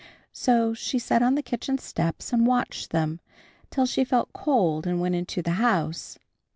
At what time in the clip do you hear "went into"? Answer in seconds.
4.99-5.43